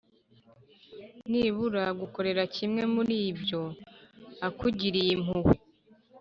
nibura 1.29 1.81
agukorere 1.91 2.43
kimwe 2.55 2.83
muri 2.95 3.15
ibyo 3.29 3.61
akugiriye 4.47 5.11
impuhwe 5.17 5.55